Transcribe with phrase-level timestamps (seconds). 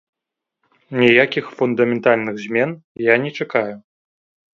[0.99, 2.69] Ніякіх фундаментальных змен
[3.13, 3.75] я не чакаю.